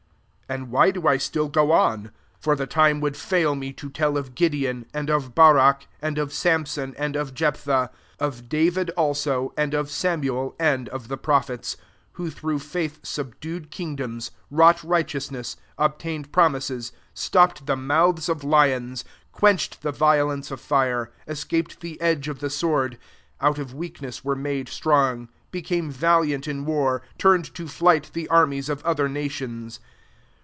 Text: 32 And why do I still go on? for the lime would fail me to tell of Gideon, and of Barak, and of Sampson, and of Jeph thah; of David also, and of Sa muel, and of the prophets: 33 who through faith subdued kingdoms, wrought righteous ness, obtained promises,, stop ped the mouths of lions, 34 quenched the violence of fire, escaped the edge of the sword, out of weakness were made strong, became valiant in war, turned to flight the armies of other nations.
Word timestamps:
32 0.47 0.61
And 0.63 0.71
why 0.73 0.91
do 0.91 1.07
I 1.07 1.15
still 1.15 1.47
go 1.47 1.71
on? 1.71 2.11
for 2.37 2.57
the 2.57 2.67
lime 2.75 2.99
would 2.99 3.15
fail 3.15 3.55
me 3.55 3.71
to 3.71 3.89
tell 3.89 4.17
of 4.17 4.35
Gideon, 4.35 4.85
and 4.93 5.09
of 5.09 5.33
Barak, 5.33 5.87
and 6.01 6.17
of 6.17 6.33
Sampson, 6.33 6.93
and 6.97 7.15
of 7.15 7.33
Jeph 7.33 7.55
thah; 7.61 7.87
of 8.19 8.49
David 8.49 8.89
also, 8.97 9.53
and 9.55 9.73
of 9.73 9.89
Sa 9.89 10.17
muel, 10.17 10.53
and 10.59 10.89
of 10.89 11.07
the 11.07 11.15
prophets: 11.15 11.75
33 11.75 11.93
who 12.25 12.29
through 12.29 12.59
faith 12.59 12.99
subdued 13.01 13.71
kingdoms, 13.71 14.31
wrought 14.49 14.83
righteous 14.83 15.31
ness, 15.31 15.55
obtained 15.77 16.33
promises,, 16.33 16.91
stop 17.13 17.55
ped 17.55 17.65
the 17.65 17.77
mouths 17.77 18.27
of 18.27 18.43
lions, 18.43 19.03
34 19.31 19.39
quenched 19.39 19.81
the 19.83 19.93
violence 19.93 20.51
of 20.51 20.59
fire, 20.59 21.13
escaped 21.29 21.79
the 21.79 21.95
edge 22.01 22.27
of 22.27 22.39
the 22.39 22.49
sword, 22.49 22.97
out 23.39 23.57
of 23.57 23.73
weakness 23.73 24.25
were 24.25 24.35
made 24.35 24.67
strong, 24.67 25.29
became 25.49 25.89
valiant 25.89 26.45
in 26.45 26.65
war, 26.65 27.01
turned 27.17 27.55
to 27.55 27.69
flight 27.69 28.09
the 28.11 28.27
armies 28.27 28.67
of 28.67 28.83
other 28.83 29.07
nations. 29.07 29.79